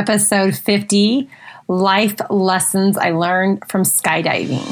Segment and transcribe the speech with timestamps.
[0.00, 1.28] episode 50
[1.68, 4.64] Life Lessons I Learned from Skydiving.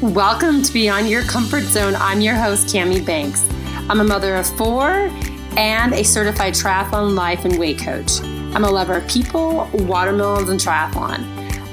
[0.00, 1.94] Welcome to Beyond Your Comfort Zone.
[1.96, 3.46] I'm your host, Cami Banks.
[3.90, 5.10] I'm a mother of four
[5.58, 8.22] and a certified triathlon life and weight coach.
[8.22, 11.22] I'm a lover of people, watermelons, and triathlon.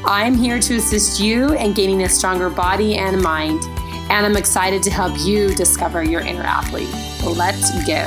[0.04, 3.61] I'm here to assist you in gaining a stronger body and mind
[4.12, 6.93] and I'm excited to help you discover your inner athlete.
[7.24, 8.04] Let's go.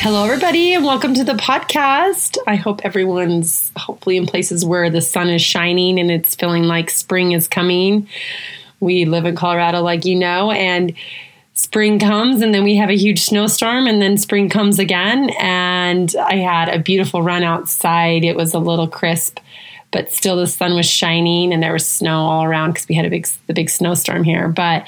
[0.00, 2.36] Hello, everybody, and welcome to the podcast.
[2.48, 6.90] I hope everyone's hopefully in places where the sun is shining and it's feeling like
[6.90, 8.08] spring is coming.
[8.80, 10.94] We live in Colorado, like you know, and
[11.58, 15.30] spring comes and then we have a huge snowstorm and then spring comes again.
[15.40, 18.24] And i had a beautiful run outside.
[18.24, 19.40] It was a little crisp
[19.90, 23.06] but still the sun was shining and there was snow all around because we had
[23.06, 24.48] a big the big snowstorm here.
[24.48, 24.86] But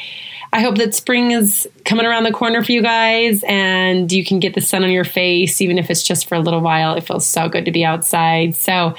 [0.52, 4.40] i hope that spring is coming around the corner for you guys and you can
[4.40, 6.94] get the sun on your face even if it's just for a little while.
[6.94, 8.54] It feels so good to be outside.
[8.54, 8.94] So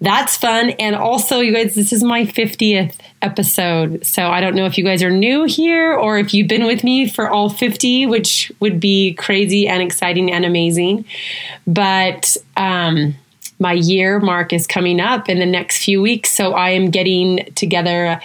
[0.00, 0.70] that's fun.
[0.70, 4.04] And also, you guys, this is my 50th episode.
[4.04, 6.82] So I don't know if you guys are new here or if you've been with
[6.82, 11.04] me for all 50, which would be crazy and exciting and amazing.
[11.66, 13.14] But, um,
[13.58, 16.32] my year mark is coming up in the next few weeks.
[16.32, 18.20] So I am getting together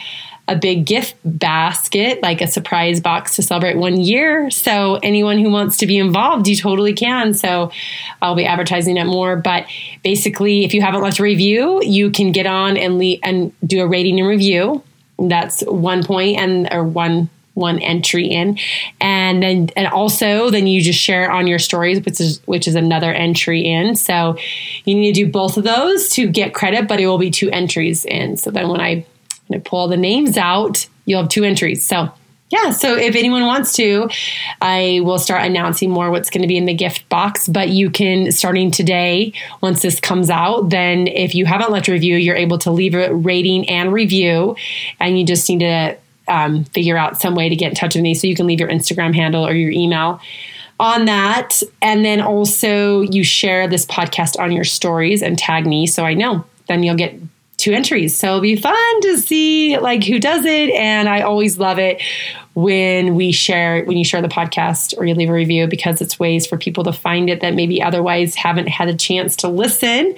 [0.48, 4.52] a big gift basket, like a surprise box to celebrate one year.
[4.52, 7.34] So anyone who wants to be involved, you totally can.
[7.34, 7.72] So
[8.22, 9.36] I'll be advertising it more.
[9.36, 9.66] But
[10.04, 13.82] basically, if you haven't left a review, you can get on and le- and do
[13.82, 14.84] a rating and review.
[15.18, 18.60] That's one point and or one one entry in
[19.00, 22.76] and then and also then you just share on your stories which is which is
[22.76, 24.38] another entry in so
[24.84, 27.50] you need to do both of those to get credit but it will be two
[27.52, 29.06] entries in so then when i
[29.48, 31.86] when I pull the names out, you'll have two entries.
[31.86, 32.12] So
[32.50, 34.08] yeah, so if anyone wants to,
[34.62, 37.48] I will start announcing more what's going to be in the gift box.
[37.48, 41.92] But you can, starting today, once this comes out, then if you haven't left a
[41.92, 44.56] review, you're able to leave a rating and review.
[45.00, 48.04] And you just need to um, figure out some way to get in touch with
[48.04, 48.14] me.
[48.14, 50.22] So you can leave your Instagram handle or your email
[50.80, 51.64] on that.
[51.82, 56.14] And then also you share this podcast on your stories and tag me so I
[56.14, 56.46] know.
[56.68, 57.20] Then you'll get
[57.58, 58.18] two entries.
[58.18, 60.70] So it'll be fun to see like who does it.
[60.72, 62.02] And I always love it
[62.56, 66.18] when we share when you share the podcast or you leave a review because it's
[66.18, 70.16] ways for people to find it that maybe otherwise haven't had a chance to listen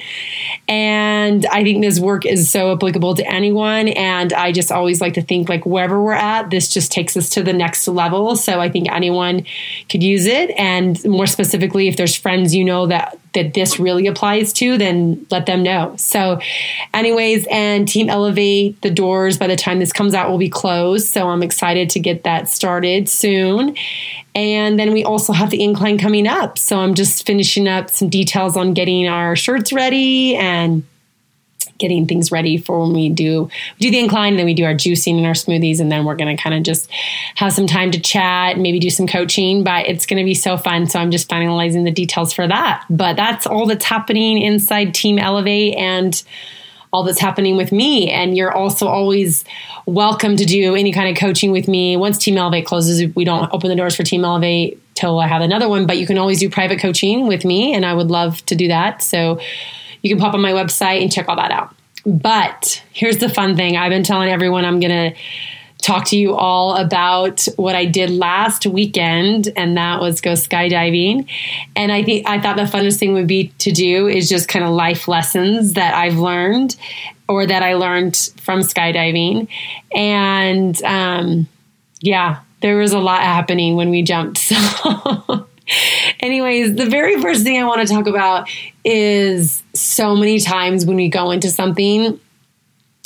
[0.67, 5.15] and i think this work is so applicable to anyone and i just always like
[5.15, 8.59] to think like wherever we're at this just takes us to the next level so
[8.59, 9.43] i think anyone
[9.89, 14.07] could use it and more specifically if there's friends you know that that this really
[14.07, 15.95] applies to, then let them know.
[15.97, 16.39] So,
[16.93, 21.07] anyways, and Team Elevate, the doors by the time this comes out will be closed.
[21.07, 23.75] So, I'm excited to get that started soon.
[24.35, 26.57] And then we also have the incline coming up.
[26.57, 30.83] So, I'm just finishing up some details on getting our shirts ready and
[31.77, 33.49] getting things ready for when we do
[33.79, 36.15] do the incline and then we do our juicing and our smoothies and then we're
[36.15, 36.89] going to kind of just
[37.35, 40.57] have some time to chat maybe do some coaching but it's going to be so
[40.57, 44.93] fun so i'm just finalizing the details for that but that's all that's happening inside
[44.93, 46.23] team elevate and
[46.93, 48.09] all that's happening with me.
[48.09, 49.43] And you're also always
[49.85, 51.97] welcome to do any kind of coaching with me.
[51.97, 55.41] Once Team Elevate closes, we don't open the doors for Team Elevate till I have
[55.41, 57.73] another one, but you can always do private coaching with me.
[57.73, 59.03] And I would love to do that.
[59.03, 59.39] So
[60.07, 61.75] you can pop on my website and check all that out.
[62.05, 65.19] But here's the fun thing I've been telling everyone I'm going to
[65.81, 71.27] talk to you all about what I did last weekend, and that was go skydiving.
[71.75, 74.65] And I think I thought the funnest thing would be to do is just kind
[74.65, 76.75] of life lessons that I've learned
[77.27, 79.49] or that I learned from skydiving.
[79.93, 81.47] And um,
[81.99, 84.51] yeah, there was a lot happening when we jumped.
[84.87, 85.47] So
[86.19, 88.49] Anyways, the very first thing I want to talk about
[88.83, 92.19] is so many times when we go into something,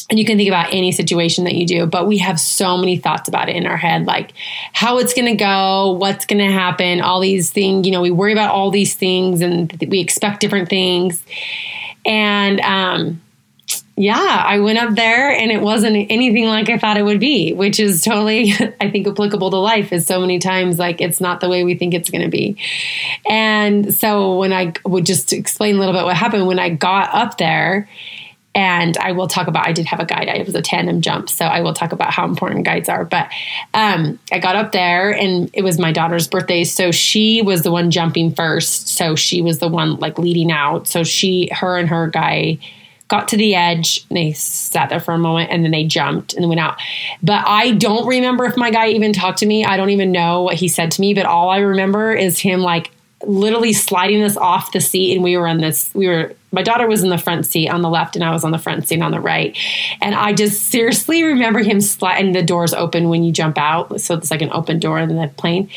[0.09, 2.97] and you can think about any situation that you do, but we have so many
[2.97, 4.33] thoughts about it in our head, like
[4.74, 7.85] how it's going to go, what's going to happen, all these things.
[7.85, 11.24] You know, we worry about all these things and we expect different things.
[12.06, 13.21] And, um,
[13.97, 17.53] yeah, I went up there and it wasn't anything like I thought it would be,
[17.53, 19.91] which is totally, I think, applicable to life.
[19.91, 22.57] Is so many times like it's not the way we think it's going to be.
[23.29, 27.13] And so when I would just explain a little bit what happened when I got
[27.13, 27.89] up there,
[28.53, 29.65] and I will talk about.
[29.65, 30.27] I did have a guide.
[30.27, 33.05] It was a tandem jump, so I will talk about how important guides are.
[33.05, 33.29] But
[33.73, 37.71] um, I got up there, and it was my daughter's birthday, so she was the
[37.71, 38.89] one jumping first.
[38.89, 40.87] So she was the one like leading out.
[40.87, 42.59] So she, her, and her guy
[43.11, 44.07] got to the edge.
[44.07, 46.79] they sat there for a moment and then they jumped and went out.
[47.21, 49.65] But I don't remember if my guy even talked to me.
[49.65, 51.13] I don't even know what he said to me.
[51.13, 52.89] But all I remember is him like
[53.23, 56.88] literally sliding us off the seat and we were on this we were my daughter
[56.88, 59.01] was in the front seat on the left and I was on the front seat
[59.01, 59.57] on the right.
[60.01, 64.01] And I just seriously remember him sliding the doors open when you jump out.
[64.01, 65.69] So it's like an open door in the plane.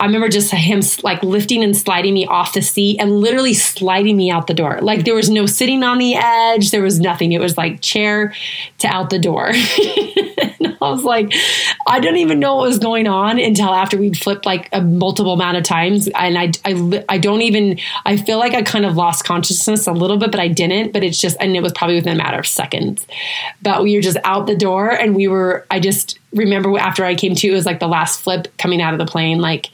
[0.00, 4.16] I remember just him like lifting and sliding me off the seat and literally sliding
[4.16, 4.80] me out the door.
[4.82, 6.70] Like there was no sitting on the edge.
[6.70, 7.32] There was nothing.
[7.32, 8.34] It was like chair
[8.78, 9.52] to out the door.
[10.82, 11.32] I was like,
[11.86, 15.32] I don't even know what was going on until after we'd flipped like a multiple
[15.32, 16.08] amount of times.
[16.08, 19.92] And I, I, I don't even, I feel like I kind of lost consciousness a
[19.92, 20.92] little little bit, but I didn't.
[20.92, 23.06] But it's just, and it was probably within a matter of seconds.
[23.62, 25.66] But we were just out the door, and we were.
[25.70, 28.92] I just remember after I came to, it was like the last flip coming out
[28.92, 29.70] of the plane, like.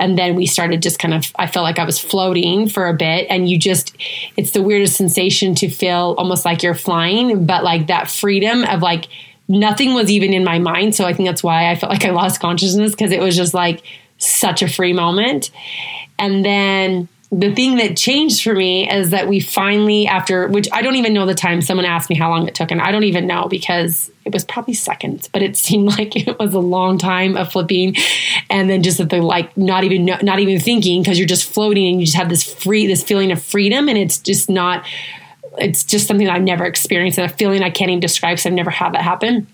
[0.00, 2.94] And then we started just kind of, I felt like I was floating for a
[2.94, 3.28] bit.
[3.30, 3.96] And you just,
[4.36, 8.82] it's the weirdest sensation to feel almost like you're flying, but like that freedom of
[8.82, 9.06] like,
[9.46, 10.96] nothing was even in my mind.
[10.96, 13.54] So I think that's why I felt like I lost consciousness because it was just
[13.54, 13.84] like
[14.18, 15.52] such a free moment.
[16.18, 20.82] And then the thing that changed for me is that we finally, after which I
[20.82, 23.02] don't even know the time, someone asked me how long it took, and I don't
[23.02, 26.96] even know because it was probably seconds, but it seemed like it was a long
[26.96, 27.96] time of flipping,
[28.50, 31.86] and then just at the like not even not even thinking because you're just floating
[31.88, 34.84] and you just have this free this feeling of freedom, and it's just not.
[35.56, 38.52] It's just something I've never experienced, and a feeling I can't even describe because I've
[38.52, 39.48] never had that happen.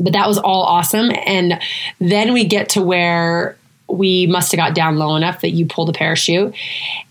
[0.00, 1.58] But that was all awesome, and
[2.00, 3.56] then we get to where
[3.92, 6.54] we must have got down low enough that you pulled a parachute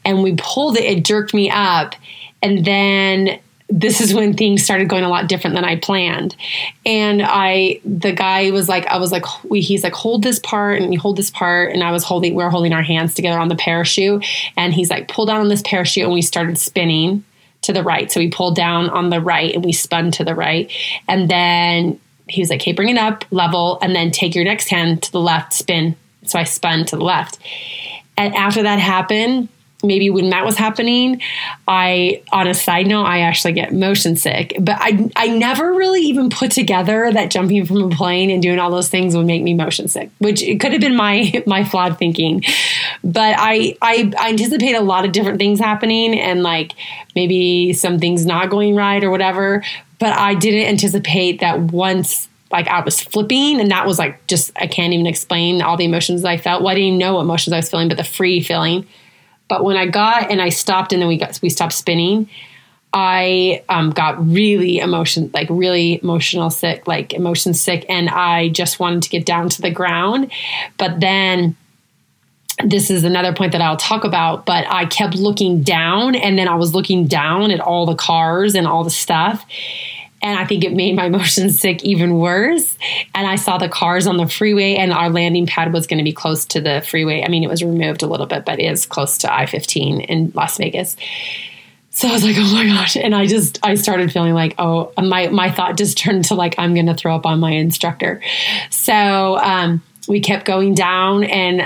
[0.03, 1.95] and we pulled it it jerked me up
[2.41, 3.39] and then
[3.71, 6.35] this is when things started going a lot different than I planned.
[6.85, 10.93] And I, the guy was like, I was like, he's like, hold this part and
[10.93, 11.71] you hold this part.
[11.71, 14.25] And I was holding, we are holding our hands together on the parachute.
[14.57, 16.03] And he's like, pull down on this parachute.
[16.03, 17.23] And we started spinning
[17.61, 18.11] to the right.
[18.11, 20.69] So we pulled down on the right and we spun to the right.
[21.07, 24.69] And then he was like, hey, bring it up, level, and then take your next
[24.69, 25.95] hand to the left, spin
[26.31, 27.39] so I spun to the left.
[28.17, 29.49] And after that happened,
[29.83, 31.21] maybe when that was happening,
[31.67, 34.55] I, on a side note, I actually get motion sick.
[34.59, 38.59] But I, I never really even put together that jumping from a plane and doing
[38.59, 41.63] all those things would make me motion sick, which it could have been my my
[41.63, 42.43] flawed thinking.
[43.03, 46.73] But I, I, I anticipate a lot of different things happening and like
[47.15, 49.63] maybe some things not going right or whatever.
[49.99, 54.51] But I didn't anticipate that once like I was flipping and that was like just
[54.55, 56.61] I can't even explain all the emotions I felt.
[56.61, 58.87] Well, I didn't know what emotions I was feeling, but the free feeling.
[59.47, 62.29] But when I got and I stopped and then we got we stopped spinning,
[62.93, 68.79] I um, got really emotion like really emotional sick, like emotion sick, and I just
[68.79, 70.31] wanted to get down to the ground.
[70.77, 71.55] But then
[72.63, 76.47] this is another point that I'll talk about, but I kept looking down and then
[76.47, 79.45] I was looking down at all the cars and all the stuff.
[80.21, 82.77] And I think it made my motion sick even worse.
[83.13, 86.03] And I saw the cars on the freeway, and our landing pad was going to
[86.03, 87.23] be close to the freeway.
[87.23, 90.01] I mean, it was removed a little bit, but it is close to I 15
[90.01, 90.95] in Las Vegas.
[91.91, 92.95] So I was like, oh my gosh.
[92.95, 96.55] And I just, I started feeling like, oh, my, my thought just turned to like,
[96.57, 98.21] I'm going to throw up on my instructor.
[98.69, 101.61] So, um, we kept going down and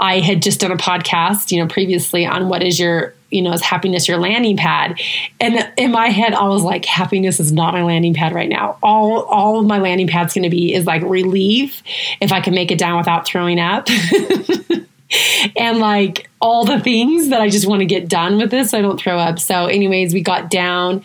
[0.00, 3.52] I had just done a podcast, you know, previously on what is your you know,
[3.52, 5.00] is happiness your landing pad?
[5.40, 8.78] And in my head, I was like, happiness is not my landing pad right now.
[8.82, 11.82] All all of my landing pad's going to be is like relief
[12.20, 13.88] if I can make it down without throwing up.
[15.56, 18.78] and like all the things that I just want to get done with this so
[18.78, 19.38] I don't throw up.
[19.38, 21.04] So, anyways, we got down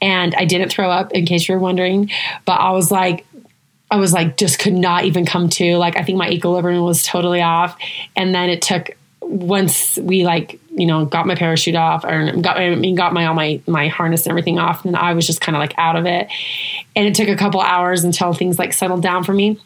[0.00, 2.10] and I didn't throw up in case you're wondering,
[2.44, 3.26] but I was like,
[3.90, 5.76] I was like, just could not even come to.
[5.76, 7.76] Like, I think my equilibrium was totally off.
[8.14, 8.90] And then it took
[9.22, 13.26] once we like you know got my parachute off or got I mean got my
[13.26, 15.96] all my my harness and everything off and I was just kind of like out
[15.96, 16.28] of it.
[16.94, 19.60] And it took a couple hours until things like settled down for me.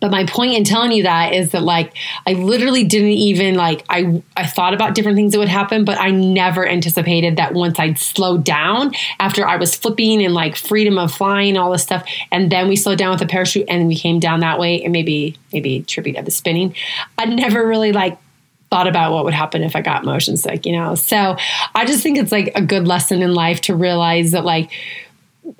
[0.00, 1.92] But my point in telling you that is that like
[2.26, 5.96] I literally didn't even like I I thought about different things that would happen but
[5.98, 10.98] I never anticipated that once I'd slow down after I was flipping and like freedom
[10.98, 13.94] of flying all this stuff and then we slowed down with the parachute and we
[13.94, 16.74] came down that way and maybe maybe tribute of the spinning.
[17.16, 18.18] I never really like
[18.72, 20.94] thought about what would happen if I got motion sick, you know?
[20.94, 21.36] So
[21.74, 24.72] I just think it's like a good lesson in life to realize that, like,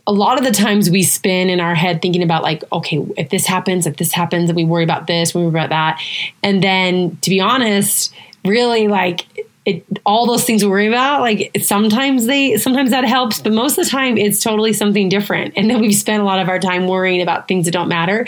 [0.07, 3.29] a lot of the times we spin in our head thinking about, like, okay, if
[3.29, 6.01] this happens, if this happens, and we worry about this, we worry about that.
[6.43, 8.15] And then to be honest,
[8.47, 9.27] really, like,
[9.67, 13.79] it all those things we worry about like sometimes they sometimes that helps but most
[13.79, 16.59] of the time it's totally something different and then we've spent a lot of our
[16.59, 18.27] time worrying about things that don't matter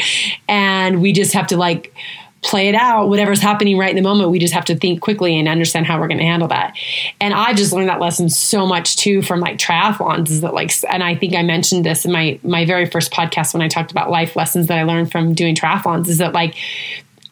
[0.48, 1.92] and we just have to like
[2.44, 3.08] play it out.
[3.08, 5.98] Whatever's happening right in the moment we just have to think quickly and understand how
[5.98, 6.76] we're going to handle that.
[7.20, 10.72] And i just learned that lesson so much too from like triathlons is that like
[10.90, 13.90] and i think i mentioned this in my my very first podcast when i talked
[13.90, 16.56] about life lessons that i learned from doing triathlons is that like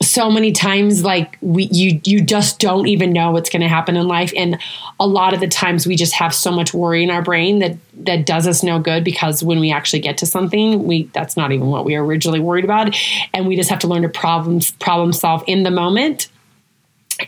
[0.03, 3.97] so many times like we you you just don't even know what's going to happen
[3.97, 4.33] in life.
[4.37, 4.59] And
[4.99, 7.77] a lot of the times we just have so much worry in our brain that
[7.95, 11.53] that does us no good because when we actually get to something we that's not
[11.53, 12.97] even what we were originally worried about.
[13.33, 16.29] And we just have to learn to problem problem solve in the moment.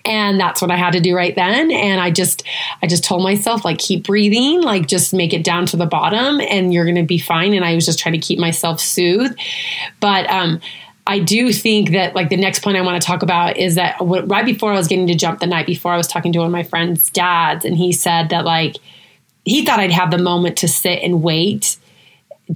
[0.04, 1.70] And that's what i had to do right then.
[1.70, 2.42] And i just
[2.82, 6.40] i just told myself like keep breathing like just make it down to the bottom
[6.40, 7.54] and you're going to be fine.
[7.54, 9.38] And i was just trying to keep myself soothed.
[10.00, 10.60] But um
[11.06, 13.96] I do think that like the next point I want to talk about is that
[14.00, 16.46] right before I was getting to jump the night before I was talking to one
[16.46, 18.76] of my friends' dads and he said that like
[19.44, 21.76] he thought I'd have the moment to sit and wait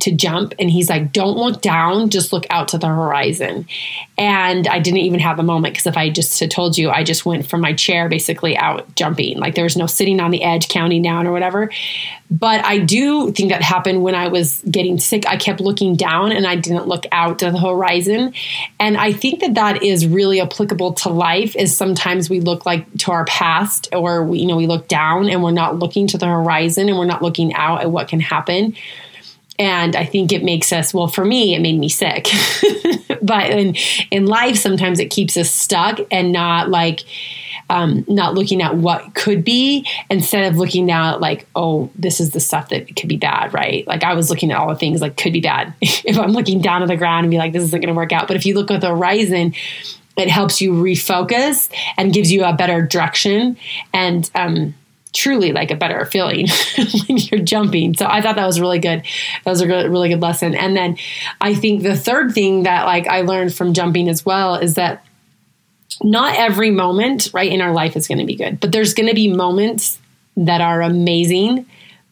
[0.00, 3.66] to jump and he's like don't look down just look out to the horizon.
[4.18, 7.02] And i didn't even have the moment because if i just had told you i
[7.02, 9.38] just went from my chair basically out jumping.
[9.38, 11.70] Like there was no sitting on the edge counting down or whatever.
[12.30, 15.26] But i do think that happened when i was getting sick.
[15.26, 18.34] I kept looking down and i didn't look out to the horizon.
[18.78, 22.92] And i think that that is really applicable to life is sometimes we look like
[22.98, 26.18] to our past or we, you know we look down and we're not looking to
[26.18, 28.76] the horizon and we're not looking out at what can happen
[29.58, 32.28] and I think it makes us, well, for me, it made me sick.
[33.22, 33.74] but in,
[34.10, 37.00] in life, sometimes it keeps us stuck and not like,
[37.70, 42.30] um, not looking at what could be instead of looking at like, oh, this is
[42.30, 43.86] the stuff that could be bad, right?
[43.86, 45.74] Like I was looking at all the things like could be bad.
[45.80, 48.12] if I'm looking down at the ground and be like, this isn't going to work
[48.12, 48.28] out.
[48.28, 49.54] But if you look at the horizon,
[50.16, 53.56] it helps you refocus and gives you a better direction.
[53.92, 54.74] And, um,
[55.12, 56.46] truly like a better feeling
[56.76, 57.94] when you're jumping.
[57.94, 59.02] So I thought that was really good.
[59.44, 60.54] That was a really good lesson.
[60.54, 60.96] And then
[61.40, 65.04] I think the third thing that like I learned from jumping as well is that
[66.02, 69.08] not every moment right in our life is going to be good, but there's going
[69.08, 69.98] to be moments
[70.36, 71.66] that are amazing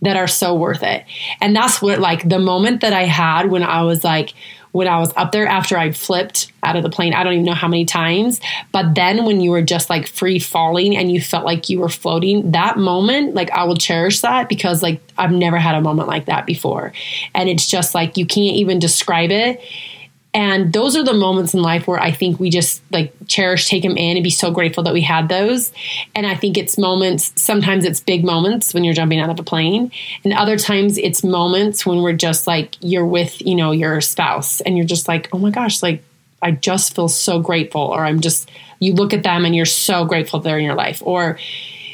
[0.06, 1.04] that are so worth it.
[1.40, 4.32] And that's what like the moment that I had when I was like
[4.76, 7.14] when I was up there after I flipped out of the plane.
[7.14, 8.42] I don't even know how many times.
[8.72, 11.88] But then when you were just like free falling and you felt like you were
[11.88, 16.08] floating, that moment, like I will cherish that because like I've never had a moment
[16.08, 16.92] like that before.
[17.34, 19.62] And it's just like you can't even describe it.
[20.36, 23.82] And those are the moments in life where I think we just like cherish, take
[23.82, 25.72] them in, and be so grateful that we had those.
[26.14, 29.42] And I think it's moments, sometimes it's big moments when you're jumping out of a
[29.42, 29.90] plane.
[30.24, 34.60] And other times it's moments when we're just like, you're with, you know, your spouse
[34.60, 36.04] and you're just like, oh my gosh, like
[36.42, 37.80] I just feel so grateful.
[37.80, 41.02] Or I'm just, you look at them and you're so grateful they're in your life.
[41.02, 41.38] Or,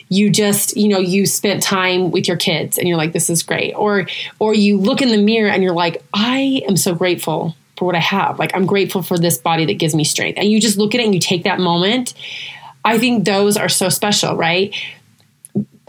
[0.09, 3.43] you just you know you spent time with your kids and you're like this is
[3.43, 4.07] great or
[4.41, 7.97] or you look in the mirror and you're like i am so grateful for what
[7.97, 8.39] I have.
[8.39, 10.39] Like I'm grateful for this body that gives me strength.
[10.39, 12.15] And you just look at it and you take that moment.
[12.85, 14.73] I think those are so special, right?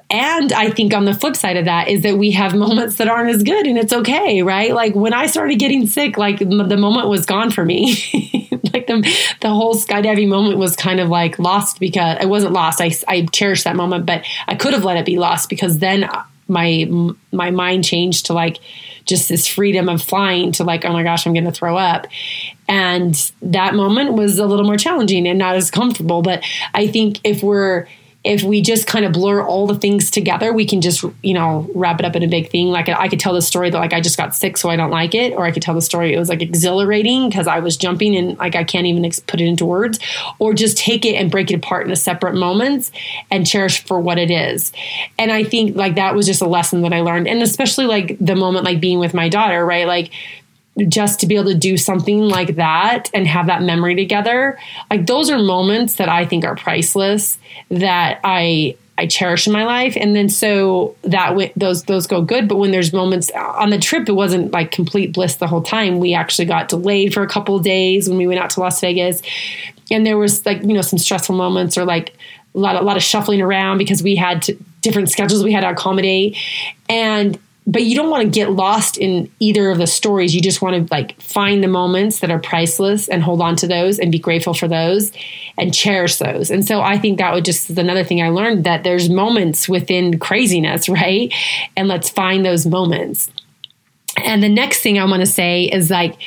[0.10, 3.08] And I think on the flip side of that is that we have moments that
[3.08, 4.74] aren't as good and it's okay, right?
[4.74, 7.92] Like when I started getting sick, like the moment was gone for me.
[8.74, 9.08] like the,
[9.42, 12.82] the whole skydiving moment was kind of like lost because it wasn't lost.
[12.82, 16.06] I, I cherished that moment, but I could have let it be lost because then
[16.06, 16.90] uh, my,
[17.32, 18.58] my mind changed to like,
[19.06, 22.08] just this freedom of flying to like, oh my gosh, I'm going to throw up.
[22.68, 26.22] And that moment was a little more challenging and not as comfortable.
[26.22, 26.44] But
[26.74, 27.88] I think if we're
[28.24, 31.70] if we just kind of blur all the things together, we can just, you know,
[31.76, 32.68] wrap it up in a big thing.
[32.70, 34.92] Like I could tell the story that like I just got sick, so I don't
[34.92, 37.76] like it, or I could tell the story it was like exhilarating because I was
[37.76, 40.00] jumping and like I can't even put it into words,
[40.40, 42.92] or just take it and break it apart into separate moments
[43.30, 44.72] and cherish for what it is.
[45.20, 48.18] And I think like that was just a lesson that I learned, and especially like
[48.22, 49.86] the moment like being with my daughter, right?
[49.86, 50.12] Like
[50.88, 54.58] just to be able to do something like that and have that memory together.
[54.90, 57.38] Like those are moments that i think are priceless
[57.70, 59.96] that i i cherish in my life.
[59.96, 62.48] And then so that w- those those go good.
[62.48, 66.00] But when there's moments on the trip it wasn't like complete bliss the whole time.
[66.00, 69.22] We actually got delayed for a couple days when we went out to las vegas.
[69.92, 72.16] And there was like you know some stressful moments or like
[72.56, 75.62] a lot, a lot of shuffling around because we had to, different schedules we had
[75.62, 76.38] to accommodate.
[76.88, 80.36] And but you don't want to get lost in either of the stories.
[80.36, 83.68] You just want to like find the moments that are priceless and hold on to
[83.68, 85.12] those and be grateful for those
[85.58, 86.52] and cherish those.
[86.52, 89.70] And so I think that would just is another thing I learned that there's moments
[89.70, 91.34] within craziness, right?
[91.78, 93.32] And let's find those moments.
[94.18, 96.18] And the next thing I want to say is like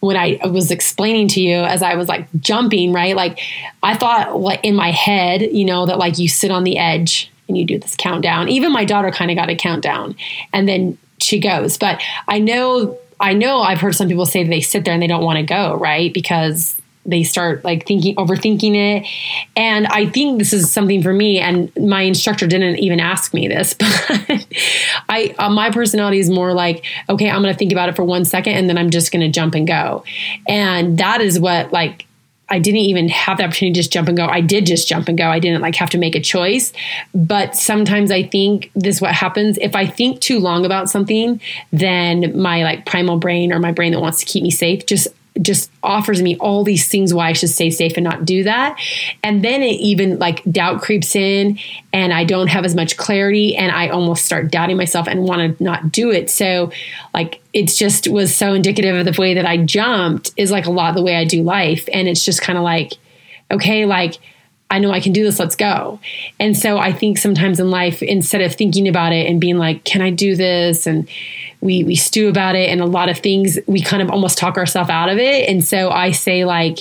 [0.00, 3.16] when I was explaining to you as I was like jumping, right?
[3.16, 3.40] Like
[3.82, 7.30] I thought like in my head, you know, that like you sit on the edge
[7.48, 8.48] and you do this countdown.
[8.48, 10.16] Even my daughter kind of got a countdown
[10.52, 11.78] and then she goes.
[11.78, 15.06] But I know I know I've heard some people say they sit there and they
[15.06, 16.12] don't want to go, right?
[16.12, 19.08] Because they start like thinking overthinking it
[19.56, 23.48] and i think this is something for me and my instructor didn't even ask me
[23.48, 24.46] this but
[25.08, 28.04] i uh, my personality is more like okay i'm going to think about it for
[28.04, 30.04] one second and then i'm just going to jump and go
[30.48, 32.05] and that is what like
[32.48, 34.26] I didn't even have the opportunity to just jump and go.
[34.26, 35.28] I did just jump and go.
[35.28, 36.72] I didn't like have to make a choice.
[37.14, 39.58] But sometimes I think this what happens.
[39.58, 41.40] If I think too long about something,
[41.72, 45.08] then my like primal brain or my brain that wants to keep me safe just
[45.40, 48.78] just offers me all these things why I should stay safe and not do that.
[49.22, 51.58] And then it even like doubt creeps in
[51.92, 55.58] and I don't have as much clarity and I almost start doubting myself and want
[55.58, 56.30] to not do it.
[56.30, 56.72] So
[57.14, 60.70] like it just was so indicative of the way that I jumped is like a
[60.70, 61.88] lot the way I do life.
[61.92, 62.92] And it's just kind of like,
[63.50, 64.18] okay, like
[64.68, 66.00] I know I can do this, let's go.
[66.40, 69.84] And so I think sometimes in life, instead of thinking about it and being like,
[69.84, 70.88] can I do this?
[70.88, 71.08] And
[71.60, 74.56] we we stew about it and a lot of things we kind of almost talk
[74.56, 76.78] ourselves out of it and so i say like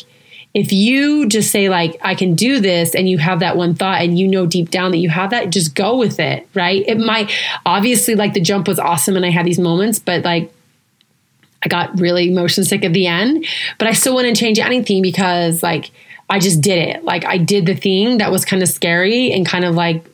[0.53, 4.01] if you just say like i can do this and you have that one thought
[4.01, 6.97] and you know deep down that you have that just go with it right it
[6.97, 7.31] might
[7.65, 10.51] obviously like the jump was awesome and i had these moments but like
[11.63, 13.45] i got really motion sick at the end
[13.77, 15.91] but i still wouldn't change anything because like
[16.29, 19.45] i just did it like i did the thing that was kind of scary and
[19.45, 20.05] kind of like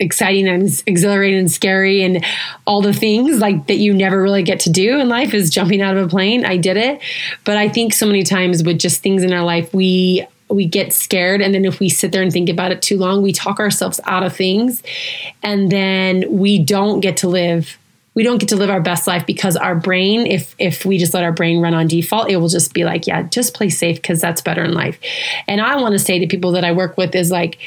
[0.00, 2.24] exciting and exhilarating and scary and
[2.66, 5.82] all the things like that you never really get to do in life is jumping
[5.82, 6.44] out of a plane.
[6.44, 7.00] I did it.
[7.44, 10.92] But I think so many times with just things in our life, we we get
[10.92, 13.58] scared and then if we sit there and think about it too long, we talk
[13.58, 14.82] ourselves out of things
[15.42, 17.78] and then we don't get to live
[18.14, 21.14] we don't get to live our best life because our brain if if we just
[21.14, 23.96] let our brain run on default it will just be like yeah just play safe
[23.96, 24.98] because that's better in life
[25.48, 27.58] and i want to say to people that i work with is like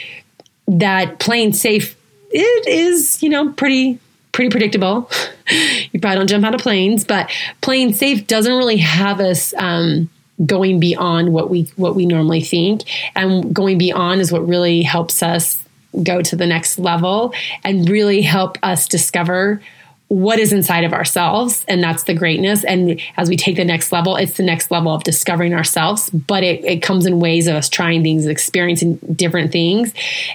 [0.68, 1.98] that playing safe
[2.32, 4.00] it is, you know, pretty
[4.32, 5.10] pretty predictable.
[5.92, 10.10] you probably don't jump out of planes, but playing safe doesn't really have us um,
[10.46, 12.84] going beyond what we what we normally think,
[13.16, 15.64] and going beyond is what really helps us
[16.04, 19.62] go to the next level and really help us discover
[20.10, 22.64] what is inside of ourselves and that's the greatness.
[22.64, 26.44] And as we take the next level it's the next level of discovering ourselves but
[26.44, 29.94] it, it comes in ways of us trying things experiencing different things.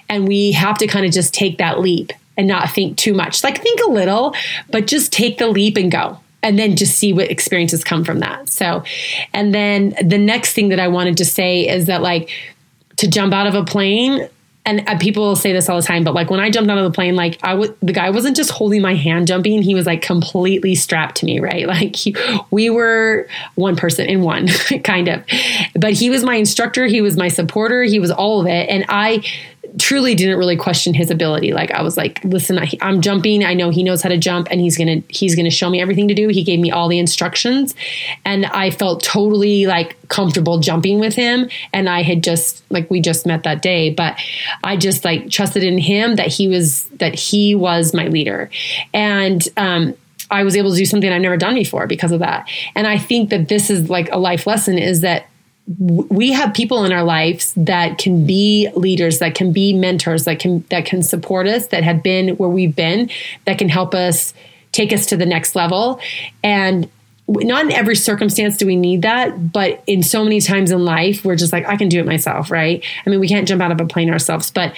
[0.09, 3.43] And we have to kind of just take that leap and not think too much.
[3.43, 4.35] Like think a little
[4.71, 8.19] but just take the leap and go and then just see what experiences come from
[8.21, 8.49] that.
[8.49, 8.85] So
[9.33, 12.31] and then the next thing that i wanted to say is that like
[12.97, 14.29] to jump out of a plane
[14.65, 16.85] and uh, people say this all the time, but like when I jumped out of
[16.85, 19.61] the plane, like I was, the guy wasn't just holding my hand jumping.
[19.61, 21.67] He was like completely strapped to me, right?
[21.73, 22.15] Like he,
[22.51, 24.47] we were one person in one
[24.85, 25.25] kind of,
[25.75, 26.85] but he was my instructor.
[26.85, 27.83] He was my supporter.
[27.83, 28.69] He was all of it.
[28.69, 29.25] And I,
[29.79, 31.53] truly didn't really question his ability.
[31.53, 33.45] Like I was like, listen, I, am jumping.
[33.45, 36.09] I know he knows how to jump, and he's gonna he's gonna show me everything
[36.09, 36.29] to do.
[36.29, 37.75] He gave me all the instructions,
[38.25, 41.49] and I felt totally like comfortable jumping with him.
[41.73, 44.19] And I had just like we just met that day, but
[44.63, 48.51] I just like trusted in him that he was that he was my leader,
[48.93, 49.95] and um,
[50.31, 52.49] I was able to do something I've never done before because of that.
[52.75, 55.27] And I think that this is like a life lesson is that
[55.79, 60.39] we have people in our lives that can be leaders that can be mentors that
[60.39, 63.11] can that can support us that have been where we've been
[63.45, 64.35] that can help us
[64.73, 66.01] take us to the next level.
[66.43, 66.89] And
[67.29, 71.25] not in every circumstance do we need that but in so many times in life
[71.25, 72.85] we're just like i can do it myself right?
[73.07, 74.75] I mean we can't jump out of a plane ourselves but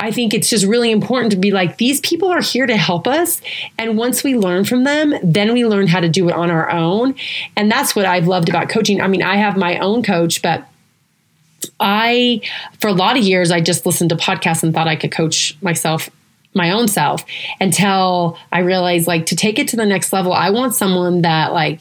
[0.00, 3.06] I think it's just really important to be like, these people are here to help
[3.06, 3.40] us.
[3.78, 6.70] And once we learn from them, then we learn how to do it on our
[6.70, 7.14] own.
[7.56, 9.00] And that's what I've loved about coaching.
[9.00, 10.66] I mean, I have my own coach, but
[11.80, 12.40] I,
[12.80, 15.56] for a lot of years, I just listened to podcasts and thought I could coach
[15.62, 16.08] myself
[16.54, 17.24] my own self
[17.60, 21.52] until I realized like to take it to the next level, I want someone that
[21.52, 21.80] like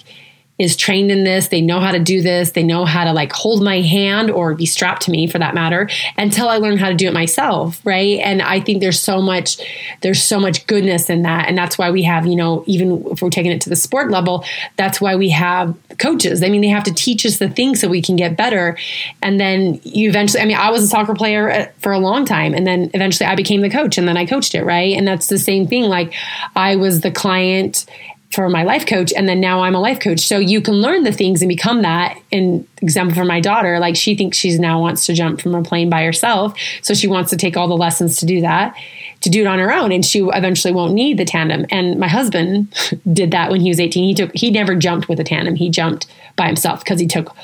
[0.60, 1.50] is trained in this.
[1.50, 2.52] They know how to do this.
[2.52, 5.54] They know how to like hold my hand or be strapped to me for that
[5.54, 7.80] matter until I learn how to do it myself.
[7.84, 8.20] Right.
[8.20, 9.58] And I think there's so much,
[10.02, 11.48] there's so much goodness in that.
[11.48, 14.10] And that's why we have, you know, even if we're taking it to the sport
[14.10, 14.44] level,
[14.78, 16.42] that's why we have coaches.
[16.42, 18.78] I mean, they have to teach us the things so we can get better.
[19.22, 22.26] And then you eventually, I mean, I was a soccer player uh, for a long
[22.26, 24.64] time and then eventually I became the coach and then I coached it.
[24.64, 24.98] Right.
[24.98, 25.84] And that's the same thing.
[25.84, 26.14] Like
[26.56, 27.86] I was the client
[28.32, 30.20] for my life coach and then now I'm a life coach.
[30.20, 32.20] So you can learn the things and become that.
[32.30, 35.64] In example for my daughter, like she thinks she's now wants to jump from a
[35.64, 36.58] plane by herself.
[36.82, 38.76] So she wants to take all the lessons to do that,
[39.22, 39.92] to do it on her own.
[39.92, 41.66] And she eventually won't need the tandem.
[41.72, 42.74] And my husband
[43.14, 44.04] did that when he was 18.
[44.04, 45.56] He took, he never jumped with a tandem.
[45.56, 47.36] He jumped by himself because he took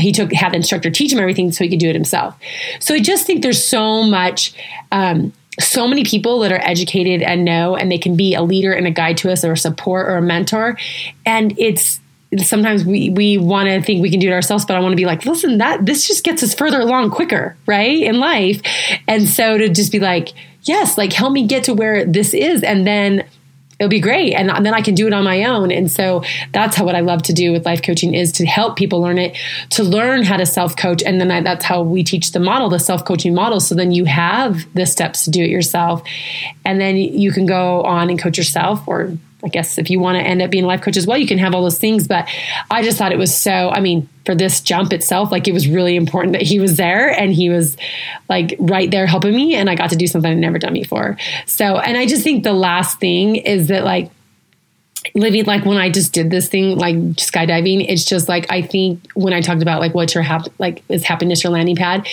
[0.00, 2.34] he took had the instructor teach him everything so he could do it himself.
[2.80, 4.54] So I just think there's so much
[4.90, 8.72] um, so many people that are educated and know, and they can be a leader
[8.72, 10.78] and a guide to us or a support or a mentor.
[11.26, 12.00] And it's
[12.38, 14.96] sometimes we we want to think we can do it ourselves but i want to
[14.96, 18.62] be like listen that this just gets us further along quicker right in life
[19.06, 20.30] and so to just be like
[20.62, 23.22] yes like help me get to where this is and then
[23.82, 24.34] it'll be great.
[24.34, 25.72] And, then i can do it on my own.
[25.72, 28.76] And so that's how what i love to do with life coaching is to help
[28.76, 29.36] people learn it
[29.70, 32.68] to learn how to self coach and then I, that's how we teach the model
[32.68, 33.60] the self coaching model.
[33.60, 36.02] So then you have the steps to do it yourself.
[36.64, 40.18] And then you can go on and coach yourself or I guess if you want
[40.18, 42.06] to end up being a life coach as well, you can have all those things.
[42.06, 42.28] But
[42.70, 45.66] I just thought it was so, I mean, for this jump itself, like it was
[45.66, 47.76] really important that he was there and he was
[48.28, 49.54] like right there helping me.
[49.54, 51.16] And I got to do something I'd never done before.
[51.46, 54.10] So, and I just think the last thing is that like,
[55.14, 59.10] living like when I just did this thing like skydiving, it's just like I think
[59.14, 62.06] when I talked about like what's your hap- like is happiness your landing pad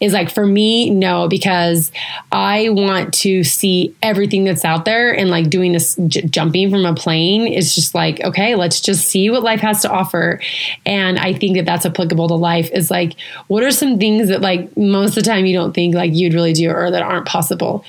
[0.00, 1.92] is like for me no because
[2.32, 6.84] I want to see everything that's out there and like doing this j- jumping from
[6.84, 10.40] a plane is just like okay let's just see what life has to offer.
[10.84, 13.14] And I think that that's applicable to life is like
[13.48, 16.34] what are some things that like most of the time you don't think like you'd
[16.34, 17.84] really do or that aren't possible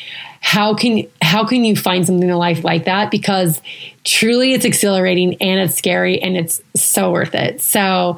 [0.48, 3.12] how can how can you find something in life like that?
[3.12, 3.62] Because
[4.06, 7.60] truly it's exhilarating and it's scary and it's so worth it.
[7.60, 8.16] So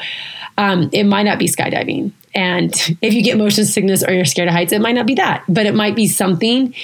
[0.55, 2.11] um, it might not be skydiving.
[2.35, 5.15] And if you get motion sickness or you're scared of heights it might not be
[5.15, 6.75] that but it might be something.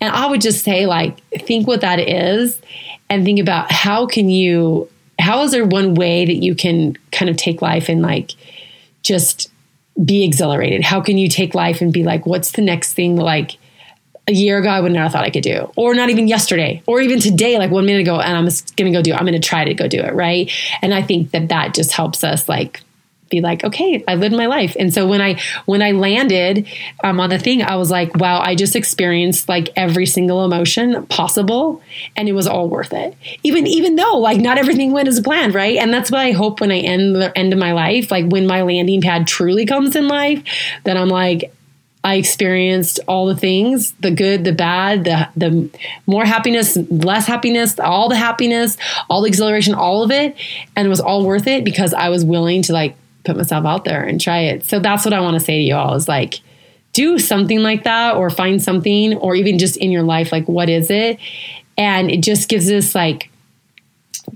[0.00, 2.58] And i would just say like think what that is
[3.10, 4.88] and think about how can you
[5.18, 8.30] how is there one way that you can kind of take life and like
[9.02, 9.50] just
[10.02, 10.82] be exhilarated?
[10.82, 13.16] How can you take life and be like what's the next thing?
[13.16, 13.58] Like
[14.26, 17.00] a year ago I would never thought I could do, or not even yesterday, or
[17.00, 19.12] even today, like one minute ago, and I'm just gonna go do.
[19.12, 19.16] It.
[19.16, 20.50] I'm gonna try to go do it, right?
[20.82, 22.80] And I think that that just helps us like
[23.30, 24.76] be like, okay, I lived my life.
[24.78, 26.66] And so when I when I landed
[27.02, 31.06] um, on the thing, I was like, wow, I just experienced like every single emotion
[31.06, 31.82] possible,
[32.16, 33.16] and it was all worth it.
[33.42, 35.76] Even even though like not everything went as planned, right?
[35.76, 38.46] And that's what I hope when I end the end of my life, like when
[38.46, 40.42] my landing pad truly comes in life,
[40.84, 41.52] that I'm like
[42.04, 45.70] I experienced all the things, the good, the bad, the the
[46.06, 48.76] more happiness, less happiness, all the happiness,
[49.08, 50.36] all the exhilaration, all of it,
[50.76, 53.84] and it was all worth it because I was willing to like put myself out
[53.84, 54.64] there and try it.
[54.64, 56.40] So that's what I want to say to you all is like
[56.92, 60.68] do something like that or find something or even just in your life like what
[60.68, 61.18] is it?
[61.78, 63.30] And it just gives us like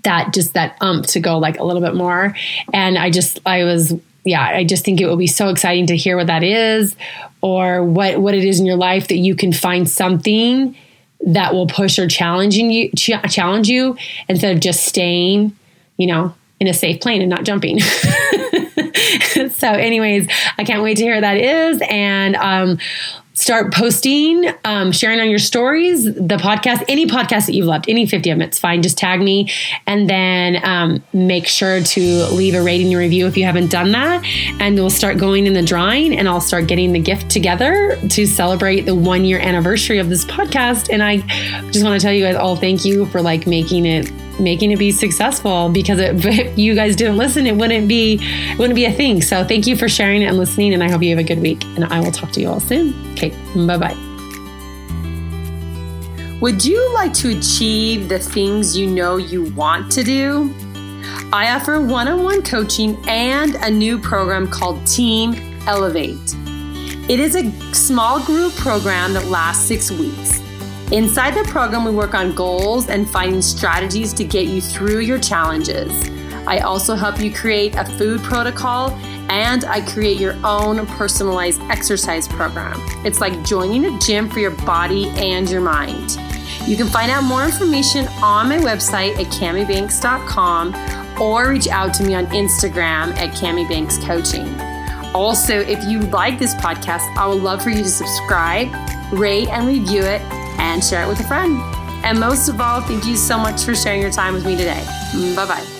[0.04, 2.34] that just that ump to go like a little bit more
[2.72, 3.94] and I just I was
[4.28, 6.96] yeah, I just think it will be so exciting to hear what that is
[7.40, 10.76] or what what it is in your life that you can find something
[11.20, 13.96] that will push or challenging you ch- challenge you
[14.28, 15.56] instead of just staying,
[15.96, 17.80] you know, in a safe plane and not jumping.
[19.50, 22.78] so anyways, I can't wait to hear what that is and um
[23.38, 28.04] start posting, um, sharing on your stories, the podcast, any podcast that you've loved, any
[28.04, 28.82] 50 of them, it's fine.
[28.82, 29.48] Just tag me
[29.86, 33.92] and then um, make sure to leave a rating and review if you haven't done
[33.92, 34.24] that.
[34.58, 38.26] And we'll start going in the drawing and I'll start getting the gift together to
[38.26, 40.92] celebrate the one year anniversary of this podcast.
[40.92, 41.18] And I
[41.70, 44.78] just want to tell you guys all thank you for like making it making it
[44.78, 48.84] be successful because it, if you guys didn't listen, it wouldn't be it wouldn't be
[48.84, 49.22] a thing.
[49.22, 51.40] So thank you for sharing it and listening, and I hope you have a good
[51.40, 51.64] week.
[51.64, 52.94] And I will talk to you all soon.
[53.12, 53.96] Okay, bye bye.
[56.40, 60.54] Would you like to achieve the things you know you want to do?
[61.32, 65.34] I offer one on one coaching and a new program called Team
[65.66, 66.36] Elevate.
[67.08, 70.40] It is a small group program that lasts six weeks.
[70.90, 75.18] Inside the program, we work on goals and finding strategies to get you through your
[75.18, 75.92] challenges.
[76.46, 78.92] I also help you create a food protocol
[79.28, 82.80] and I create your own personalized exercise program.
[83.04, 86.16] It's like joining a gym for your body and your mind.
[86.66, 92.02] You can find out more information on my website at camibanks.com or reach out to
[92.02, 93.68] me on Instagram at Cami
[94.06, 94.58] Coaching.
[95.14, 98.68] Also, if you like this podcast, I would love for you to subscribe,
[99.12, 100.22] rate, and review it
[100.58, 101.58] and share it with a friend.
[102.04, 104.84] And most of all, thank you so much for sharing your time with me today.
[105.34, 105.77] Bye bye.